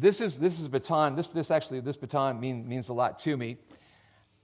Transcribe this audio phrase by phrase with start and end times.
[0.00, 1.14] this is this is a baton.
[1.14, 3.58] This this actually this baton mean, means a lot to me.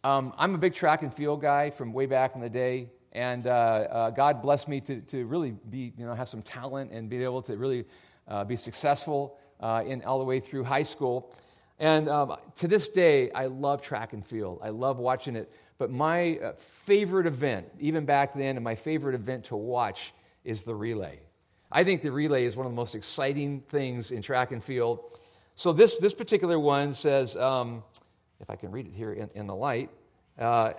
[0.05, 3.46] Um, I'm a big track and field guy from way back in the day, and
[3.46, 7.08] uh, uh, God blessed me to to really be you know have some talent and
[7.08, 7.87] be able to really
[8.29, 11.34] uh, be successful uh, in all the way through high school.
[11.79, 14.61] And um, to this day, I love track and field.
[14.62, 15.52] I love watching it.
[15.79, 20.62] But my uh, favorite event, even back then, and my favorite event to watch is
[20.62, 21.20] the relay.
[21.70, 25.18] I think the relay is one of the most exciting things in track and field.
[25.57, 27.82] So this, this particular one says, um,
[28.40, 29.89] if I can read it here in, in the light,
[30.39, 30.75] uh,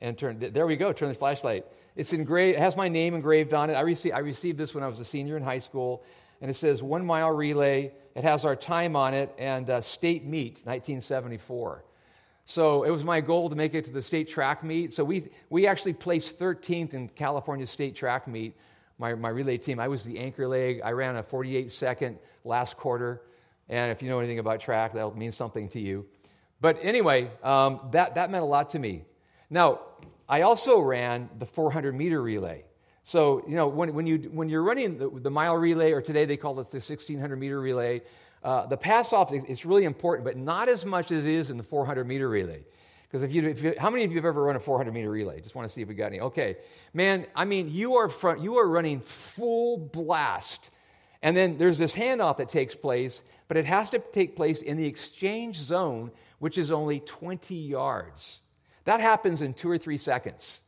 [0.00, 1.64] and turn, there we go, turn the flashlight.
[1.94, 3.74] It's engraved, it has my name engraved on it.
[3.74, 6.02] I received, I received this when I was a senior in high school,
[6.40, 7.92] and it says one mile relay.
[8.16, 11.84] It has our time on it and uh, state meet, 1974.
[12.44, 14.92] So it was my goal to make it to the state track meet.
[14.92, 18.56] So we, we actually placed 13th in California state track meet
[18.98, 19.78] my, my relay team.
[19.78, 20.80] I was the anchor leg.
[20.84, 23.22] I ran a 48 second last quarter.
[23.68, 26.06] And if you know anything about track, that'll mean something to you.
[26.60, 29.04] But anyway, um, that, that meant a lot to me.
[29.50, 29.80] Now,
[30.28, 32.64] I also ran the 400 meter relay.
[33.02, 36.24] So, you know, when, when, you, when you're running the, the mile relay, or today
[36.24, 38.02] they call it the 1600 meter relay,
[38.44, 41.56] uh, the pass off is really important, but not as much as it is in
[41.56, 42.64] the 400 meter relay.
[43.12, 45.10] Because if you, if you, how many of you have ever run a 400 meter
[45.10, 45.40] relay?
[45.40, 46.20] Just want to see if we got any.
[46.20, 46.56] Okay,
[46.94, 47.26] man.
[47.36, 50.70] I mean, you are front, you are running full blast,
[51.22, 53.22] and then there's this handoff that takes place,
[53.52, 58.40] but it has to take place in the exchange zone, which is only 20 yards.
[58.84, 60.62] That happens in two or three seconds.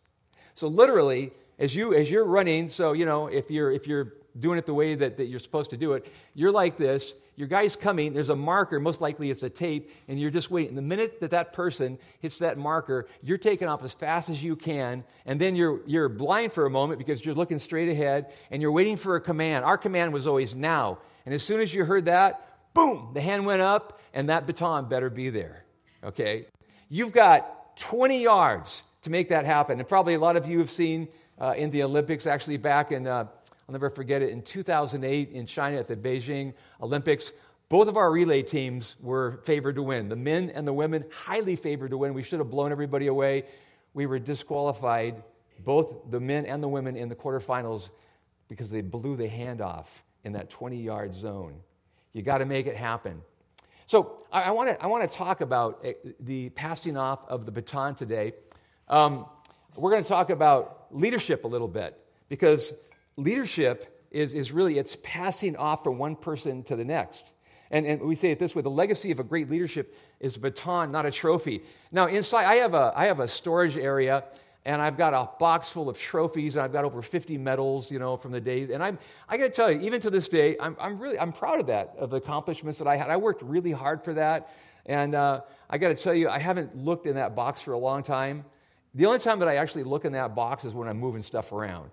[0.53, 4.59] So literally, as you as you're running, so you know if you're if you're doing
[4.59, 7.75] it the way that, that you're supposed to do it, you're like this your guy's
[7.75, 10.77] coming, there's a marker, most likely it's a tape, and you're just waiting.
[10.77, 14.57] The minute that that person hits that marker, you're taking off as fast as you
[14.57, 18.63] can, and then you're, you're blind for a moment because you're looking straight ahead and
[18.63, 19.65] you're waiting for a command.
[19.65, 20.99] Our command was always now.
[21.27, 24.89] And as soon as you heard that, boom, the hand went up, and that baton
[24.89, 25.65] better be there.
[26.03, 26.47] Okay?
[26.89, 29.79] You've got 20 yards to make that happen.
[29.79, 31.09] And probably a lot of you have seen
[31.41, 33.07] uh, in the Olympics, actually back in.
[33.07, 33.27] Uh,
[33.69, 34.31] I'll never forget it.
[34.31, 37.33] In 2008 in China at the Beijing Olympics,
[37.69, 40.09] both of our relay teams were favored to win.
[40.09, 42.15] The men and the women, highly favored to win.
[42.15, 43.45] We should have blown everybody away.
[43.95, 45.23] We were disqualified,
[45.65, 47.89] both the men and the women, in the quarterfinals
[48.49, 51.61] because they blew the hand off in that 20 yard zone.
[52.15, 53.21] You got to make it happen.
[53.87, 58.33] So I, I want to talk about eh, the passing off of the baton today.
[58.89, 59.27] Um,
[59.77, 61.99] we're going to talk about leadership a little bit
[62.29, 62.73] because
[63.17, 67.33] leadership is, is really it's passing off from one person to the next.
[67.71, 70.41] And, and we say it this way the legacy of a great leadership is a
[70.41, 71.63] baton, not a trophy.
[71.91, 74.25] Now, inside, I have a, I have a storage area,
[74.67, 77.99] and I've got a box full of trophies, and I've got over 50 medals, you
[77.99, 78.63] know, from the day.
[78.73, 78.99] And I'm,
[79.29, 81.67] I got to tell you, even to this day, I'm, I'm really, I'm proud of
[81.67, 83.11] that, of the accomplishments that I had.
[83.11, 84.49] I worked really hard for that.
[84.87, 87.79] And uh, I got to tell you, I haven't looked in that box for a
[87.79, 88.45] long time.
[88.95, 91.53] The only time that I actually look in that box is when I'm moving stuff
[91.53, 91.91] around.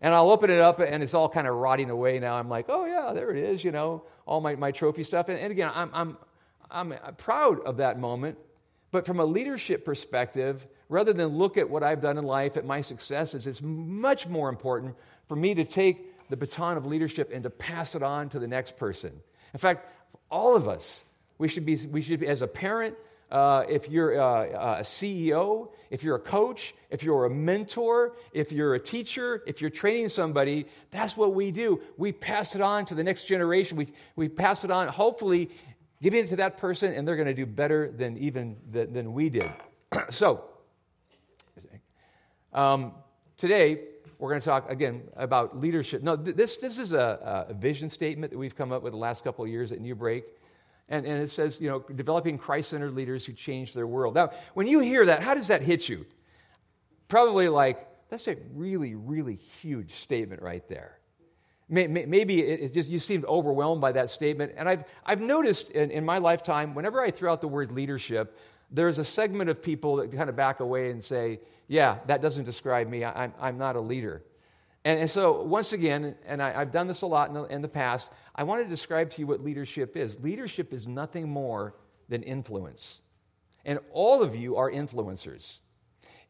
[0.00, 2.34] And I'll open it up and it's all kind of rotting away now.
[2.34, 5.28] I'm like, oh, yeah, there it is, you know, all my, my trophy stuff.
[5.28, 6.18] And, and again, I'm, I'm,
[6.70, 8.38] I'm proud of that moment.
[8.92, 12.64] But from a leadership perspective, rather than look at what I've done in life, at
[12.64, 14.94] my successes, it's much more important
[15.28, 18.48] for me to take the baton of leadership and to pass it on to the
[18.48, 19.12] next person.
[19.52, 19.86] In fact,
[20.30, 21.02] all of us,
[21.38, 22.96] we should be, we should be as a parent,
[23.30, 28.52] uh, if you're uh, a CEO, if you're a coach, if you're a mentor, if
[28.52, 31.80] you're a teacher, if you're training somebody, that's what we do.
[31.96, 33.76] We pass it on to the next generation.
[33.76, 35.50] We, we pass it on, hopefully,
[36.02, 39.30] giving it to that person, and they're going to do better than even than we
[39.30, 39.50] did.
[40.10, 40.44] so,
[42.52, 42.92] um,
[43.36, 43.80] today,
[44.18, 46.02] we're going to talk again about leadership.
[46.02, 49.24] No, this, this is a, a vision statement that we've come up with the last
[49.24, 50.24] couple of years at New Break.
[50.88, 54.14] And, and it says, you know, developing Christ centered leaders who change their world.
[54.14, 56.06] Now, when you hear that, how does that hit you?
[57.08, 60.98] Probably like, that's a really, really huge statement right there.
[61.68, 64.52] Maybe it just you seemed overwhelmed by that statement.
[64.56, 68.38] And I've, I've noticed in, in my lifetime, whenever I throw out the word leadership,
[68.70, 72.44] there's a segment of people that kind of back away and say, yeah, that doesn't
[72.44, 73.04] describe me.
[73.04, 74.22] I'm, I'm not a leader.
[74.84, 77.62] And, and so, once again, and I, have done this a lot in the, in
[77.62, 80.20] the past, I want to describe to you what leadership is.
[80.20, 81.74] Leadership is nothing more
[82.08, 83.00] than influence.
[83.64, 85.58] And all of you are influencers.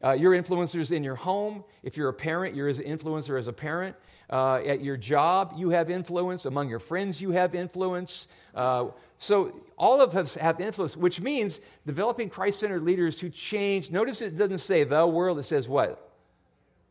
[0.03, 1.63] Uh, you're influencers in your home.
[1.83, 3.95] If you're a parent, you're as an influencer as a parent.
[4.29, 6.45] Uh, at your job, you have influence.
[6.45, 8.27] Among your friends, you have influence.
[8.53, 13.89] Uh, so all of us have influence, which means developing Christ centered leaders who change.
[13.89, 16.03] Notice it doesn't say the world, it says what?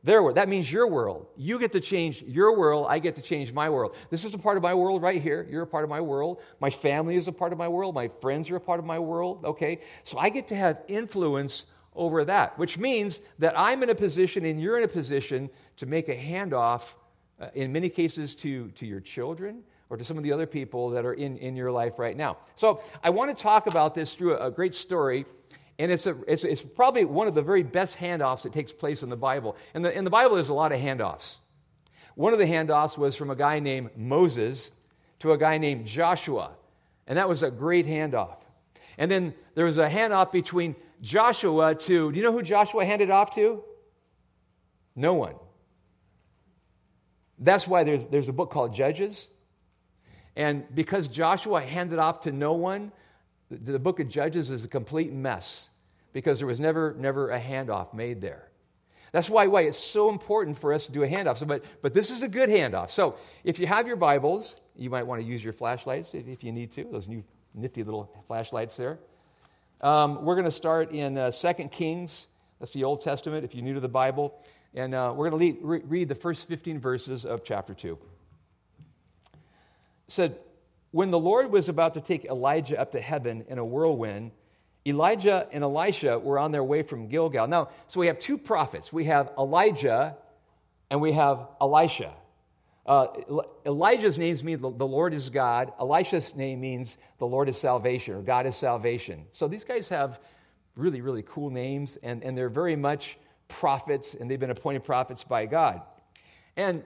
[0.02, 0.36] Their world.
[0.36, 1.26] That means your world.
[1.36, 2.86] You get to change your world.
[2.88, 3.96] I get to change my world.
[4.08, 5.46] This is a part of my world right here.
[5.50, 6.40] You're a part of my world.
[6.60, 7.94] My family is a part of my world.
[7.94, 9.44] My friends are a part of my world.
[9.44, 9.80] Okay?
[10.04, 11.66] So I get to have influence
[11.96, 15.86] over that, which means that I'm in a position and you're in a position to
[15.86, 16.96] make a handoff,
[17.40, 20.90] uh, in many cases, to, to your children or to some of the other people
[20.90, 22.38] that are in, in your life right now.
[22.56, 25.26] So I want to talk about this through a, a great story
[25.78, 29.02] and it's, a, it's, it's, probably one of the very best handoffs that takes place
[29.02, 29.56] in the Bible.
[29.74, 31.38] And the, in the Bible, there's a lot of handoffs.
[32.14, 34.72] One of the handoffs was from a guy named Moses
[35.18, 36.52] to a guy named Joshua.
[37.06, 38.38] And that was a great handoff.
[38.96, 43.10] And then there was a handoff between Joshua to, do you know who Joshua handed
[43.10, 43.62] off to?
[44.94, 45.34] No one.
[47.38, 49.28] That's why there's, there's a book called Judges.
[50.36, 52.92] And because Joshua handed off to no one,
[53.50, 55.70] the, the book of Judges is a complete mess
[56.12, 58.48] because there was never, never a handoff made there.
[59.12, 61.38] That's why, why it's so important for us to do a handoff.
[61.38, 62.90] So, but, but this is a good handoff.
[62.90, 66.42] So if you have your Bibles, you might want to use your flashlights if, if
[66.42, 67.22] you need to, those new
[67.54, 68.98] nifty little flashlights there.
[69.80, 72.28] Um, we're going to start in uh, 2 Kings.
[72.60, 74.34] That's the Old Testament if you're new to the Bible.
[74.74, 77.98] And uh, we're going to re- read the first 15 verses of chapter 2.
[79.32, 79.38] It
[80.08, 80.38] said,
[80.92, 84.30] when the Lord was about to take Elijah up to heaven in a whirlwind,
[84.86, 87.46] Elijah and Elisha were on their way from Gilgal.
[87.46, 88.92] Now, so we have two prophets.
[88.92, 90.16] We have Elijah
[90.90, 92.14] and we have Elisha.
[92.86, 93.08] Uh,
[93.66, 95.72] Elijah's name means the Lord is God.
[95.80, 99.26] Elisha's name means the Lord is salvation or God is salvation.
[99.32, 100.20] So these guys have
[100.76, 103.18] really, really cool names, and, and they're very much
[103.48, 105.82] prophets, and they've been appointed prophets by God.
[106.56, 106.84] And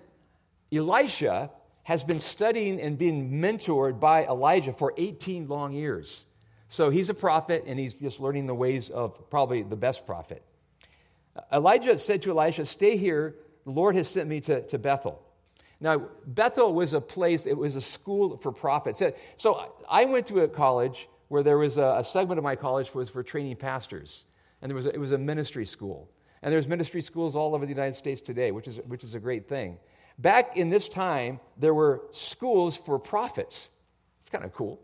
[0.73, 1.50] Elisha
[1.82, 6.26] has been studying and being mentored by Elijah for 18 long years.
[6.69, 10.43] So he's a prophet and he's just learning the ways of probably the best prophet.
[11.52, 13.35] Elijah said to Elisha, Stay here.
[13.64, 15.20] The Lord has sent me to, to Bethel.
[15.81, 19.03] Now, Bethel was a place, it was a school for prophets.
[19.37, 22.94] So I went to a college where there was a, a segment of my college
[22.94, 24.27] was for training pastors.
[24.61, 26.11] And there was a, it was a ministry school.
[26.43, 29.21] And there's ministry schools all over the United States today, which is, which is a
[29.21, 29.79] great thing.
[30.19, 33.71] Back in this time, there were schools for prophets.
[34.21, 34.81] It's kind of cool.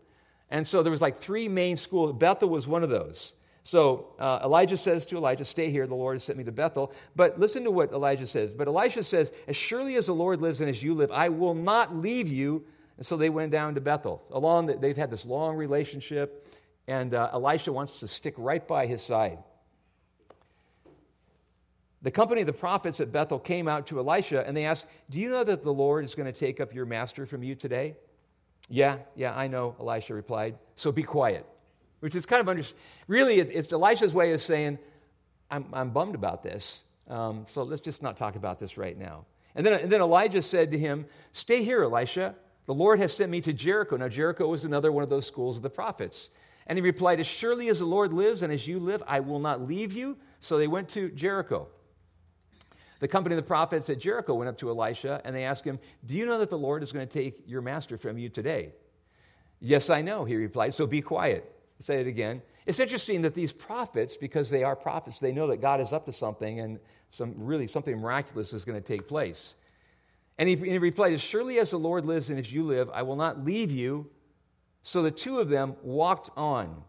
[0.49, 2.13] And so there was like three main schools.
[2.13, 3.33] Bethel was one of those.
[3.67, 6.93] So uh, Elijah says to Elijah, Stay here, the Lord has sent me to Bethel.
[7.17, 8.53] But listen to what Elijah says.
[8.53, 11.53] But Elisha says, As surely as the Lord lives and as you live, I will
[11.53, 12.63] not leave you.
[12.95, 14.23] And so they went down to Bethel.
[14.31, 16.47] Along, the, they've had this long relationship,
[16.87, 19.39] and uh, Elisha wants to stick right by his side.
[22.03, 25.19] The company of the prophets at Bethel came out to Elisha and they asked, Do
[25.19, 27.97] you know that the Lord is going to take up your master from you today?
[28.69, 30.55] Yeah, yeah, I know, Elisha replied.
[30.77, 31.45] So be quiet.
[31.99, 32.63] Which is kind of under,
[33.07, 34.77] really, it's Elisha's way of saying,
[35.49, 36.83] I'm, I'm bummed about this.
[37.07, 39.25] Um, so let's just not talk about this right now.
[39.55, 42.35] And then, and then Elijah said to him, Stay here, Elisha.
[42.67, 43.95] The Lord has sent me to Jericho.
[43.95, 46.29] Now, Jericho was another one of those schools of the prophets.
[46.67, 49.39] And he replied, As surely as the Lord lives and as you live, I will
[49.39, 50.17] not leave you.
[50.39, 51.69] So they went to Jericho.
[52.99, 55.79] The company of the prophets at Jericho went up to Elisha and they asked him,
[56.05, 58.73] Do you know that the Lord is going to take your master from you today?
[59.59, 61.51] Yes, I know, he replied, so be quiet.
[61.81, 62.41] Say it again.
[62.65, 66.05] It's interesting that these prophets, because they are prophets, they know that God is up
[66.05, 66.79] to something and
[67.09, 69.55] some really something miraculous is going to take place.
[70.37, 72.89] And he, and he replied, As surely as the Lord lives and as you live,
[72.93, 74.09] I will not leave you.
[74.83, 76.83] So the two of them walked on.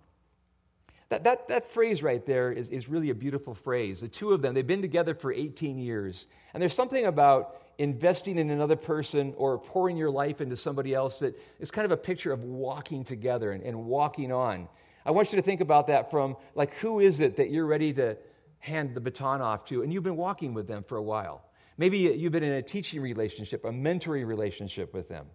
[1.10, 4.00] That, that, that phrase right there is, is really a beautiful phrase.
[4.00, 6.26] The two of them, they've been together for 18 years.
[6.52, 11.20] And there's something about investing in another person or pouring your life into somebody else
[11.20, 14.68] that is kind of a picture of walking together and, and walking on.
[15.06, 17.92] I want you to think about that from like, who is it that you're ready
[17.94, 18.18] to
[18.58, 19.82] hand the baton off to?
[19.82, 21.44] And you've been walking with them for a while.
[21.76, 25.26] Maybe you've been in a teaching relationship, a mentoring relationship with them.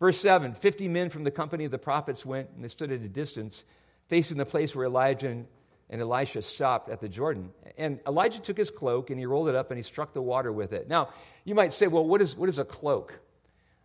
[0.00, 3.00] Verse 7 50 men from the company of the prophets went and they stood at
[3.00, 3.62] a distance
[4.08, 5.46] facing the place where Elijah and,
[5.90, 7.50] and Elisha stopped at the Jordan.
[7.76, 10.52] And Elijah took his cloak and he rolled it up and he struck the water
[10.52, 10.88] with it.
[10.88, 11.10] Now,
[11.44, 13.18] you might say, well, what is, what is a cloak?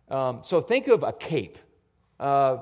[0.08, 1.58] Um, so think of a cape.
[2.18, 2.58] Uh,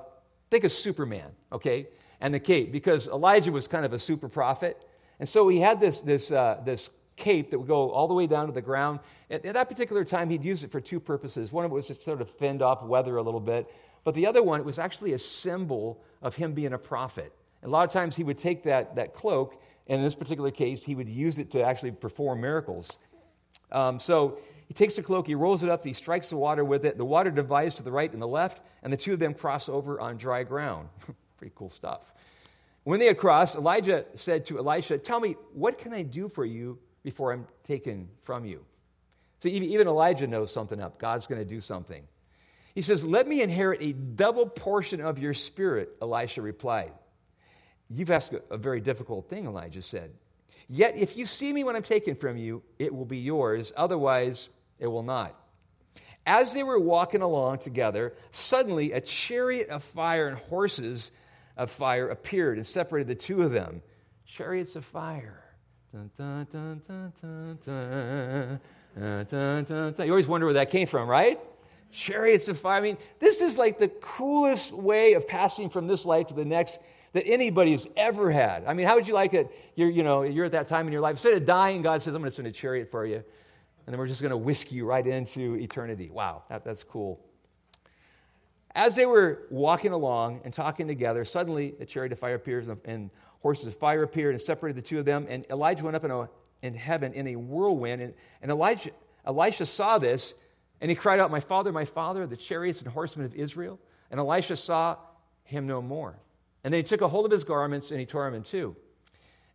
[0.50, 1.88] think of Superman, okay?
[2.20, 4.76] And the cape, because Elijah was kind of a super prophet.
[5.20, 8.26] And so he had this, this, uh, this cape that would go all the way
[8.26, 9.00] down to the ground.
[9.30, 11.52] At, at, that particular time, he'd use it for two purposes.
[11.52, 13.70] One of it was to sort of fend off weather a little bit,
[14.04, 17.32] but the other one, it was actually a symbol of him being a prophet.
[17.62, 20.84] A lot of times he would take that, that cloak, and in this particular case,
[20.84, 22.98] he would use it to actually perform miracles.
[23.72, 26.84] Um, so he takes the cloak, he rolls it up, he strikes the water with
[26.84, 26.96] it.
[26.96, 29.68] The water divides to the right and the left, and the two of them cross
[29.68, 30.88] over on dry ground.
[31.38, 32.12] Pretty cool stuff.
[32.84, 36.44] When they had crossed, Elijah said to Elisha, Tell me, what can I do for
[36.44, 38.64] you before I'm taken from you.
[39.38, 40.98] So even Elijah knows something up.
[40.98, 42.02] God's going to do something.
[42.74, 46.92] He says, Let me inherit a double portion of your spirit, Elisha replied.
[47.90, 50.12] You've asked a very difficult thing, Elijah said.
[50.68, 53.72] Yet if you see me when I'm taken from you, it will be yours.
[53.76, 55.34] Otherwise, it will not.
[56.26, 61.10] As they were walking along together, suddenly a chariot of fire and horses
[61.56, 63.80] of fire appeared and separated the two of them.
[64.26, 65.42] Chariots of fire.
[65.90, 66.46] Dun, dun,
[69.72, 71.40] dun, you always wonder where that came from, right?
[71.90, 72.76] Chariots of fire.
[72.76, 76.44] I mean, this is like the coolest way of passing from this life to the
[76.44, 76.78] next
[77.12, 78.64] that anybody's ever had.
[78.66, 79.50] I mean, how would you like it?
[79.74, 81.12] You're, you know, you're at that time in your life.
[81.12, 83.16] Instead of dying, God says, I'm going to send a chariot for you.
[83.16, 86.10] And then we're just going to whisk you right into eternity.
[86.12, 87.20] Wow, that, that's cool.
[88.74, 93.10] As they were walking along and talking together, suddenly a chariot of fire appears and,
[93.40, 95.26] horses of fire appeared and separated the two of them.
[95.28, 96.28] And Elijah went up in, a,
[96.60, 98.02] in heaven in a whirlwind.
[98.02, 98.90] And, and Elijah,
[99.24, 100.34] Elisha saw this
[100.80, 103.78] and he cried out, My father, my father, the chariots and horsemen of Israel.
[104.10, 104.96] And Elisha saw
[105.44, 106.18] him no more.
[106.64, 108.76] And then he took a hold of his garments and he tore them in two.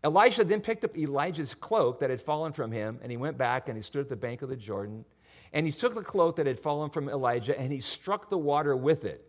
[0.04, 3.70] Elisha then picked up Elijah's cloak that had fallen from him, and he went back
[3.70, 5.06] and he stood at the bank of the Jordan.
[5.54, 8.76] And he took the cloak that had fallen from Elijah and he struck the water
[8.76, 9.24] with it.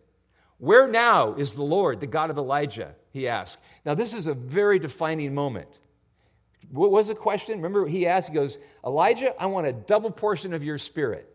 [0.57, 2.95] Where now is the Lord, the God of Elijah?
[3.11, 3.59] He asked.
[3.85, 5.67] Now, this is a very defining moment.
[6.71, 7.57] What was the question?
[7.57, 11.29] Remember, he asked, he goes, Elijah, I want a double portion of your spirit.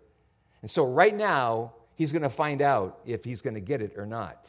[0.63, 3.93] And so, right now, he's going to find out if he's going to get it
[3.97, 4.49] or not.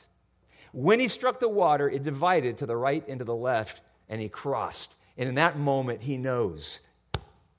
[0.71, 4.21] When he struck the water, it divided to the right and to the left, and
[4.21, 4.95] he crossed.
[5.17, 6.79] And in that moment, he knows,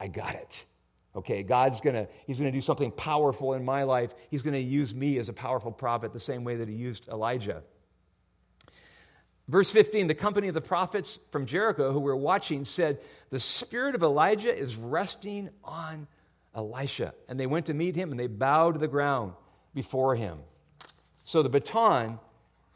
[0.00, 0.64] I got it.
[1.14, 4.14] Okay, God's gonna, he's gonna do something powerful in my life.
[4.31, 7.62] He's gonna use me as a powerful prophet the same way that he used Elijah.
[9.49, 13.95] Verse 15 the company of the prophets from Jericho who were watching said, The spirit
[13.95, 16.07] of Elijah is resting on
[16.54, 17.12] Elisha.
[17.28, 19.35] And they went to meet him and they bowed to the ground
[19.75, 20.38] before him.
[21.25, 22.19] So the baton,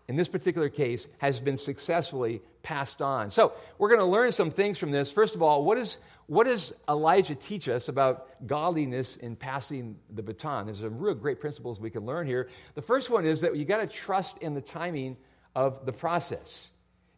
[0.08, 3.30] in this particular case, has been successfully passed on.
[3.30, 5.10] So we're going to learn some things from this.
[5.10, 10.22] First of all, what, is, what does Elijah teach us about godliness in passing the
[10.22, 10.66] baton?
[10.66, 12.48] There's some real great principles we can learn here.
[12.74, 15.16] The first one is that you got to trust in the timing
[15.54, 16.72] of the process.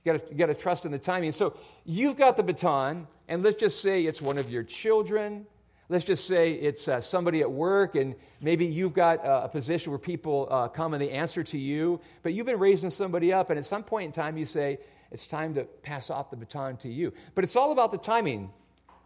[0.05, 1.33] You got you to trust in the timing.
[1.33, 5.47] So you've got the baton, and let's just say it's one of your children
[5.91, 9.91] Let's just say it's uh, somebody at work, and maybe you've got uh, a position
[9.91, 13.49] where people uh, come and they answer to you, but you've been raising somebody up,
[13.49, 14.79] and at some point in time, you say,
[15.11, 17.15] It's time to pass off the baton to you.
[17.35, 18.51] But it's all about the timing.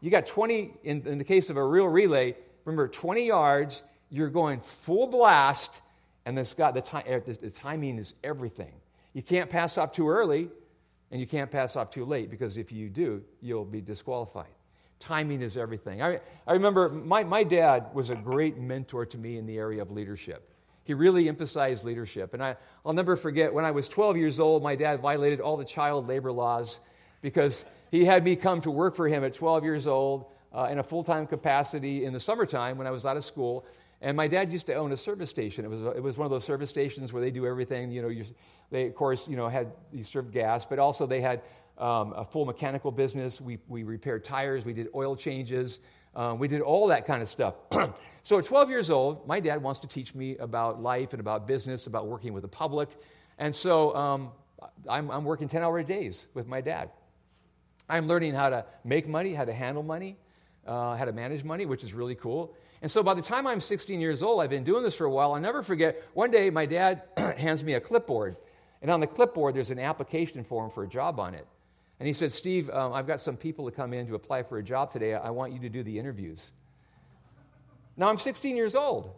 [0.01, 2.35] You got 20, in, in the case of a real relay,
[2.65, 5.83] remember 20 yards, you're going full blast,
[6.27, 8.73] and this got, the, time, the, the timing is everything.
[9.13, 10.49] You can't pass off too early,
[11.13, 14.51] and you can't pass off too late, because if you do, you'll be disqualified
[15.03, 16.01] timing is everything.
[16.01, 19.83] I, I remember my, my dad was a great mentor to me in the area
[19.83, 20.49] of leadership.
[20.85, 22.35] He really emphasized leadership.
[22.35, 22.57] And I,
[22.87, 26.09] I'll never forget when I was 12 years old, my dad violated all the child
[26.09, 26.81] labor laws
[27.21, 30.79] because he had me come to work for him at 12 years old uh, in
[30.79, 33.65] a full time capacity in the summertime when I was out of school.
[34.01, 35.65] And my dad used to own a service station.
[35.65, 37.93] It was, it was one of those service stations where they do everything.
[37.93, 38.25] You know, you,
[38.71, 41.43] they, of course, you know, had, you served gas, but also they had
[41.83, 43.41] um, a full mechanical business.
[43.41, 45.81] We, we repaired tires, we did oil changes,
[46.15, 47.55] um, we did all that kind of stuff.
[48.23, 51.49] so at 12 years old, my dad wants to teach me about life and about
[51.49, 52.89] business, about working with the public.
[53.39, 54.31] And so um,
[54.89, 56.91] I'm, I'm working 10 hour days with my dad.
[57.89, 60.17] I'm learning how to make money, how to handle money,
[60.67, 62.55] uh, how to manage money, which is really cool.
[62.81, 65.11] And so by the time I'm 16 years old, I've been doing this for a
[65.11, 65.35] while.
[65.35, 68.37] I'll never forget, one day my dad hands me a clipboard.
[68.81, 71.47] And on the clipboard, there's an application form for a job on it.
[72.03, 74.59] And he said, Steve, um, I've got some people to come in to apply for
[74.59, 75.15] a job today.
[75.15, 76.51] I want you to do the interviews.
[77.97, 79.15] Now I'm 16 years old.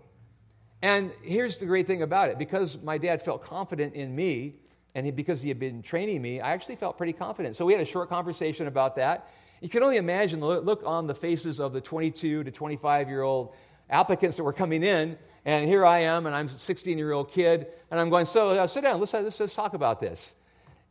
[0.82, 4.56] And here's the great thing about it because my dad felt confident in me,
[4.94, 7.56] and he, because he had been training me, I actually felt pretty confident.
[7.56, 9.30] So we had a short conversation about that.
[9.62, 13.22] You can only imagine the look on the faces of the 22 to 25 year
[13.22, 13.54] old
[13.88, 15.16] applicants that were coming in.
[15.46, 18.50] And here I am, and I'm a 16 year old kid, and I'm going, So
[18.50, 20.34] uh, sit down, let's, let's, let's talk about this.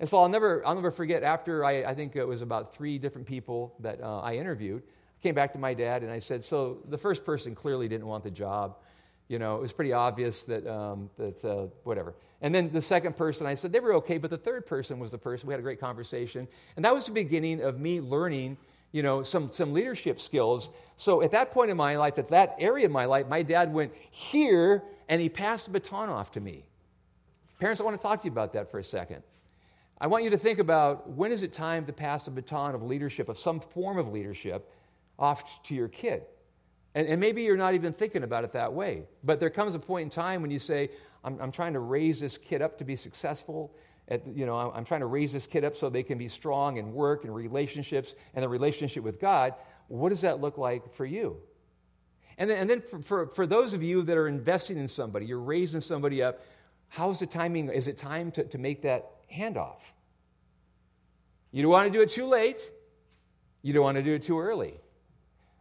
[0.03, 2.97] And so I'll never, I'll never forget after I, I think it was about three
[2.97, 6.43] different people that uh, I interviewed, I came back to my dad and I said,
[6.43, 8.75] So the first person clearly didn't want the job.
[9.29, 12.15] You know, it was pretty obvious that, um, that uh, whatever.
[12.41, 15.11] And then the second person, I said, they were okay, but the third person was
[15.11, 15.47] the person.
[15.47, 16.49] We had a great conversation.
[16.75, 18.57] And that was the beginning of me learning,
[18.91, 20.69] you know, some, some leadership skills.
[20.97, 23.71] So at that point in my life, at that area of my life, my dad
[23.71, 26.65] went here and he passed the baton off to me.
[27.61, 29.23] Parents, I want to talk to you about that for a second.
[29.99, 32.83] I want you to think about when is it time to pass the baton of
[32.83, 34.69] leadership, of some form of leadership,
[35.17, 36.23] off to your kid.
[36.95, 39.03] And, and, maybe you're not even thinking about it that way.
[39.23, 40.89] But there comes a point in time when you say,
[41.23, 43.73] I'm, I'm trying to raise this kid up to be successful.
[44.07, 46.77] At, you know, I'm, trying to raise this kid up so they can be strong
[46.77, 49.53] in work and relationships and the relationship with God.
[49.87, 51.37] What does that look like for you?
[52.37, 55.25] And then, and then for, for, for those of you that are investing in somebody,
[55.25, 56.41] you're raising somebody up,
[56.89, 57.69] how's the timing?
[57.69, 59.81] Is it time to, to make that handoff?
[61.51, 62.69] You don't want to do it too late.
[63.61, 64.73] You don't want to do it too early.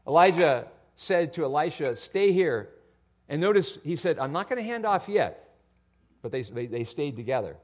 [0.06, 2.70] Elijah said to Elisha, Stay here.
[3.28, 5.54] And notice he said, I'm not going to hand off yet.
[6.22, 7.56] But they, they, they, stayed together.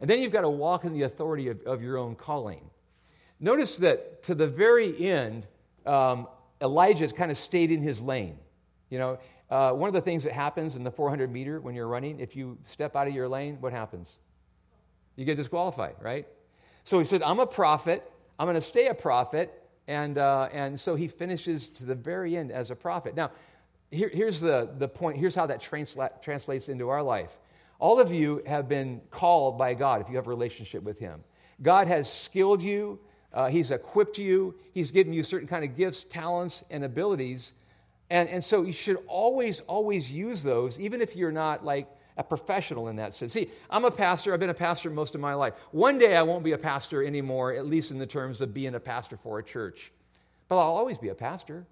[0.00, 2.70] And then you've got to walk in the authority of, of your own calling.
[3.38, 5.46] Notice that to the very end,
[5.86, 6.28] um,
[6.60, 8.38] Elijah has kind of stayed in his lane.
[8.88, 9.18] You know,
[9.50, 12.36] uh, one of the things that happens in the 400 meter when you're running, if
[12.36, 14.18] you step out of your lane, what happens?
[15.20, 16.26] You get disqualified, right?
[16.82, 18.10] So he said, I'm a prophet.
[18.38, 19.52] I'm going to stay a prophet.
[19.86, 23.14] And, uh, and so he finishes to the very end as a prophet.
[23.14, 23.30] Now,
[23.90, 25.18] here, here's the, the point.
[25.18, 27.38] Here's how that transla- translates into our life.
[27.78, 31.22] All of you have been called by God if you have a relationship with Him.
[31.60, 32.98] God has skilled you,
[33.34, 37.52] uh, He's equipped you, He's given you certain kind of gifts, talents, and abilities.
[38.08, 41.88] And, and so you should always, always use those, even if you're not like
[42.20, 43.32] a professional in that sense.
[43.32, 44.34] See, I'm a pastor.
[44.34, 45.54] I've been a pastor most of my life.
[45.72, 48.74] One day I won't be a pastor anymore, at least in the terms of being
[48.74, 49.90] a pastor for a church.
[50.46, 51.66] But I'll always be a pastor.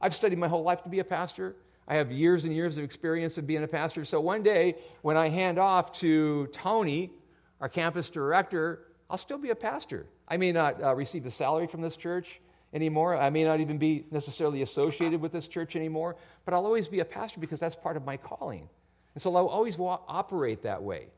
[0.00, 1.54] I've studied my whole life to be a pastor.
[1.86, 4.04] I have years and years of experience of being a pastor.
[4.04, 7.12] So one day, when I hand off to Tony,
[7.60, 10.06] our campus director, I'll still be a pastor.
[10.26, 12.40] I may not uh, receive a salary from this church
[12.74, 13.16] anymore.
[13.16, 16.98] I may not even be necessarily associated with this church anymore, but I'll always be
[16.98, 18.68] a pastor because that's part of my calling.
[19.14, 21.08] And so I'll always operate that way.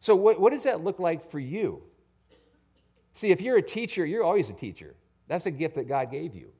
[0.00, 1.82] So, what, what does that look like for you?
[3.12, 4.94] See, if you're a teacher, you're always a teacher.
[5.26, 6.52] That's a gift that God gave you.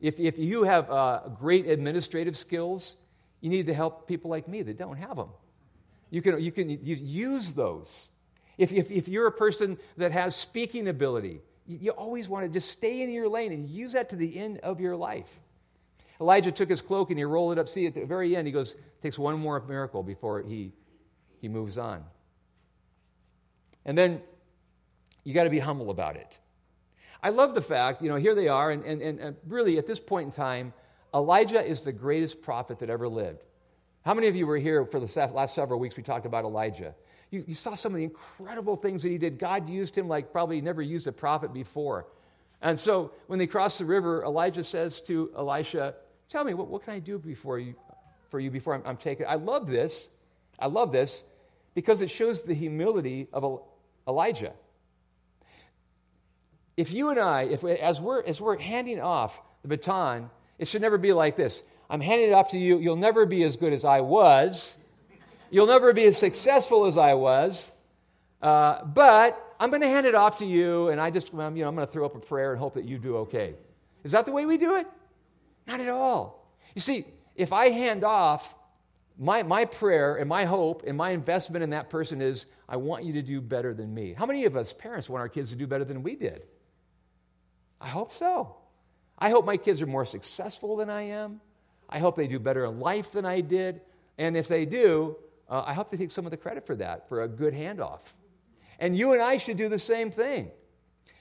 [0.00, 2.96] If, if you have uh, great administrative skills,
[3.40, 5.28] you need to help people like me that don't have them.
[6.10, 8.08] You can, you can use those.
[8.58, 12.50] If, if, if you're a person that has speaking ability, you, you always want to
[12.50, 15.40] just stay in your lane and use that to the end of your life.
[16.20, 17.68] Elijah took his cloak and he rolled it up.
[17.68, 20.72] See, at the very end, he goes, takes one more miracle before he,
[21.40, 22.04] he moves on.
[23.84, 24.20] And then
[25.24, 26.38] you got to be humble about it.
[27.22, 30.00] I love the fact, you know, here they are, and, and, and really at this
[30.00, 30.72] point in time,
[31.14, 33.42] Elijah is the greatest prophet that ever lived.
[34.04, 35.96] How many of you were here for the last several weeks?
[35.96, 36.94] We talked about Elijah.
[37.30, 39.38] You, you saw some of the incredible things that he did.
[39.38, 42.06] God used him like probably never used a prophet before.
[42.62, 45.94] And so when they cross the river, Elijah says to Elisha,
[46.30, 47.74] Tell me, what, what can I do before you,
[48.30, 49.26] for you before I'm, I'm taken?
[49.28, 50.08] I love this.
[50.58, 51.24] I love this
[51.74, 53.62] because it shows the humility of
[54.06, 54.52] Elijah.
[56.76, 60.68] If you and I, if we, as, we're, as we're handing off the baton, it
[60.68, 61.64] should never be like this.
[61.90, 62.78] I'm handing it off to you.
[62.78, 64.76] You'll never be as good as I was.
[65.50, 67.72] You'll never be as successful as I was.
[68.40, 71.46] Uh, but I'm going to hand it off to you, and I just, you know,
[71.46, 73.54] I'm going to throw up a prayer and hope that you do okay.
[74.04, 74.86] Is that the way we do it?
[75.66, 76.52] Not at all.
[76.74, 78.54] You see, if I hand off,
[79.18, 83.04] my, my prayer and my hope and my investment in that person is, I want
[83.04, 84.14] you to do better than me.
[84.14, 86.46] How many of us parents want our kids to do better than we did?
[87.80, 88.56] I hope so.
[89.18, 91.40] I hope my kids are more successful than I am.
[91.88, 93.82] I hope they do better in life than I did.
[94.16, 95.16] And if they do,
[95.48, 98.00] uh, I hope they take some of the credit for that, for a good handoff.
[98.78, 100.50] And you and I should do the same thing.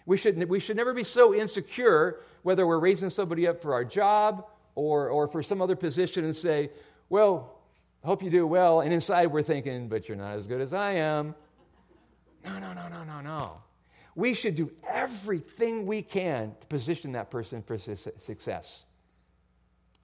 [0.09, 3.85] We should, we should never be so insecure whether we're raising somebody up for our
[3.85, 4.43] job
[4.73, 6.71] or, or for some other position and say,
[7.09, 7.59] Well,
[8.03, 8.81] hope you do well.
[8.81, 11.35] And inside we're thinking, But you're not as good as I am.
[12.43, 13.61] No, no, no, no, no, no.
[14.15, 18.85] We should do everything we can to position that person for success.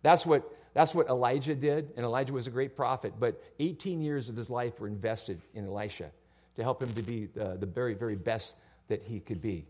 [0.03, 4.29] That's what, that's what Elijah did, and Elijah was a great prophet, but 18 years
[4.29, 6.11] of his life were invested in Elisha
[6.57, 8.53] to help him to be the, the very, very best
[8.87, 9.65] that he could be.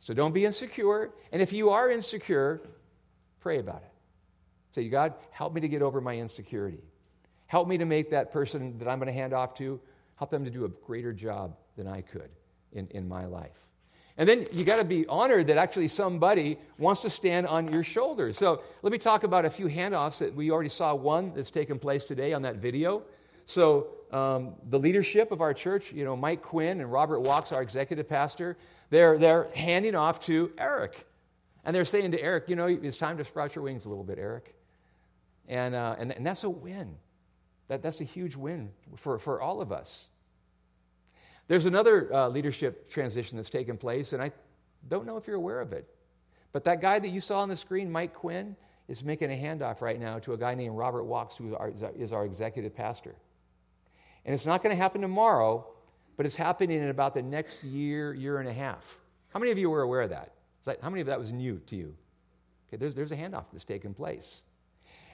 [0.00, 1.10] So don't be insecure.
[1.30, 2.60] And if you are insecure,
[3.40, 3.92] pray about it.
[4.72, 6.82] Say, God, help me to get over my insecurity.
[7.46, 9.80] Help me to make that person that I'm going to hand off to,
[10.16, 12.30] help them to do a greater job than I could
[12.72, 13.66] in, in my life.
[14.16, 17.82] And then you got to be honored that actually somebody wants to stand on your
[17.82, 18.36] shoulders.
[18.36, 21.78] So let me talk about a few handoffs that we already saw one that's taken
[21.78, 23.02] place today on that video.
[23.50, 27.60] So um, the leadership of our church, you know, Mike Quinn and Robert Walks, our
[27.60, 28.56] executive pastor,
[28.90, 31.04] they're, they're handing off to Eric.
[31.64, 34.04] And they're saying to Eric, you know, it's time to sprout your wings a little
[34.04, 34.54] bit, Eric.
[35.48, 36.94] And, uh, and, and that's a win.
[37.66, 40.10] That, that's a huge win for, for all of us.
[41.48, 44.30] There's another uh, leadership transition that's taken place, and I
[44.88, 45.88] Don't know if you're aware of it.
[46.52, 48.54] But that guy that you saw on the screen, Mike Quinn,
[48.86, 51.56] is making a handoff right now to a guy named Robert Walks, who
[51.98, 53.16] is our executive pastor.
[54.24, 55.66] And it's not going to happen tomorrow,
[56.16, 58.98] but it's happening in about the next year, year and a half.
[59.30, 60.34] How many of you were aware of that?
[60.64, 61.94] that how many of that was new to you?
[62.68, 64.42] Okay, there's, there's a handoff that's taking place.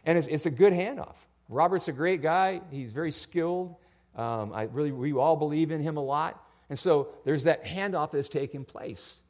[0.05, 1.16] And it's, it's a good handoff.
[1.49, 2.61] Robert's a great guy.
[2.71, 3.77] He's very skilled.
[4.14, 6.42] Um, I really, we all believe in him a lot.
[6.69, 9.23] And so there's that handoff that's taking place.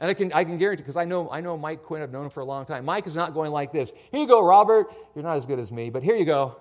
[0.00, 2.24] And I can, I can guarantee, because I know, I know Mike Quinn, I've known
[2.24, 2.84] him for a long time.
[2.84, 3.92] Mike is not going like this.
[4.10, 4.92] Here you go, Robert.
[5.14, 6.56] You're not as good as me, but here you go.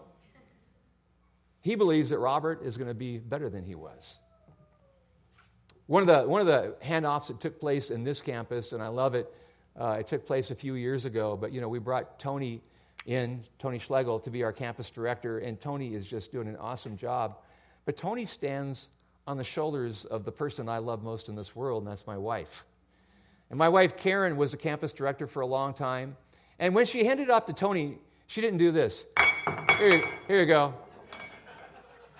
[1.62, 4.20] He believes that Robert is going to be better than he was.
[5.88, 8.88] One of the, one of the handoffs that took place in this campus, and I
[8.88, 9.32] love it,
[9.80, 12.62] uh, it took place a few years ago, but you know, we brought Tony
[13.06, 16.98] in, Tony Schlegel, to be our campus director, and Tony is just doing an awesome
[16.98, 17.38] job.
[17.86, 18.90] But Tony stands
[19.28, 22.18] on the shoulders of the person I love most in this world, and that's my
[22.18, 22.66] wife.
[23.50, 26.16] And my wife, Karen, was the campus director for a long time.
[26.58, 27.98] And when she handed it off to Tony,
[28.28, 29.04] she didn't do this.
[29.78, 30.74] Here, here you go.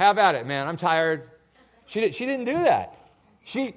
[0.02, 0.68] Have at it, man.
[0.68, 1.30] I'm tired.
[1.86, 2.98] She, did, she didn't do that.
[3.46, 3.76] She,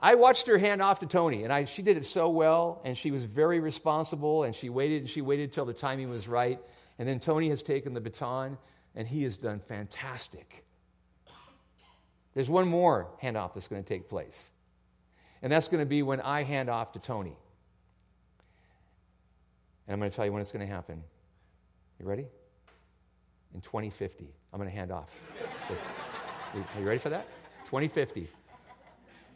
[0.00, 2.96] I watched her hand off to Tony, and I, she did it so well, and
[2.96, 6.60] she was very responsible, and she waited and she waited until the timing was right.
[7.00, 8.58] And then Tony has taken the baton,
[8.94, 10.64] and he has done fantastic.
[12.34, 14.52] There's one more handoff that's going to take place,
[15.42, 17.36] and that's going to be when I hand off to Tony.
[19.88, 21.02] And I'm going to tell you when it's going to happen.
[21.98, 22.26] You ready?
[23.52, 25.10] In 2050, I'm going to hand off.
[26.54, 27.26] Are you ready for that?
[27.66, 28.26] 2050.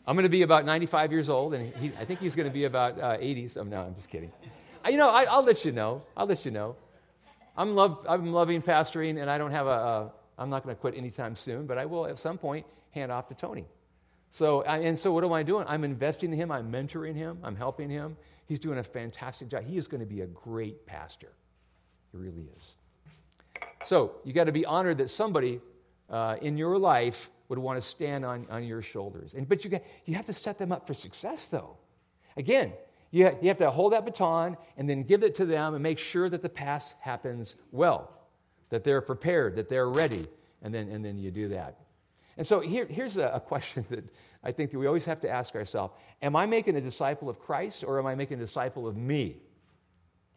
[0.06, 2.52] I'm going to be about 95 years old, and he, I think he's going to
[2.52, 3.48] be about uh, 80.
[3.48, 4.32] So, no, I'm just kidding.
[4.82, 6.04] I, you know, I, will let you know.
[6.16, 6.74] I'll let you know.
[7.54, 10.80] I'm, love, I'm loving pastoring, and I don't have a, a I'm not going to
[10.80, 13.66] quit anytime soon, but I will at some point hand off to Tony.
[14.30, 15.66] So, I, and so what am I doing?
[15.68, 16.50] I'm investing in him.
[16.50, 17.40] I'm mentoring him.
[17.44, 18.16] I'm helping him.
[18.46, 19.64] He's doing a fantastic job.
[19.64, 21.34] He is going to be a great pastor.
[22.10, 22.76] He really is.
[23.86, 25.60] So you got to be honored that somebody
[26.08, 29.34] uh, in your life would want to stand on, on your shoulders.
[29.34, 31.76] And, but you, got, you have to set them up for success, though.
[32.36, 32.72] Again,
[33.10, 35.98] you, you have to hold that baton and then give it to them and make
[35.98, 38.12] sure that the pass happens well,
[38.68, 40.28] that they're prepared, that they're ready,
[40.62, 41.78] and then, and then you do that.
[42.36, 44.04] And so here, here's a, a question that
[44.42, 47.40] I think that we always have to ask ourselves Am I making a disciple of
[47.40, 49.36] Christ or am I making a disciple of me?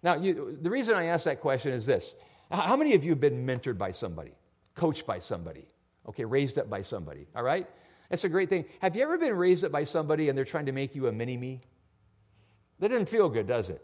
[0.02, 2.15] Now, you, the reason I ask that question is this
[2.51, 4.34] How many of you have been mentored by somebody,
[4.75, 5.67] coached by somebody?
[6.08, 7.67] Okay, raised up by somebody, all right?
[8.10, 8.65] That's a great thing.
[8.79, 11.12] Have you ever been raised up by somebody and they're trying to make you a
[11.12, 11.62] mini me?
[12.79, 13.84] That doesn't feel good, does it?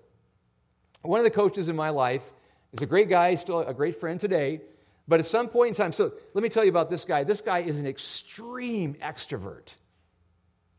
[1.02, 2.34] One of the coaches in my life
[2.74, 4.62] is a great guy, still a great friend today,
[5.08, 7.24] but at some point in time, so let me tell you about this guy.
[7.24, 9.74] This guy is an extreme extrovert,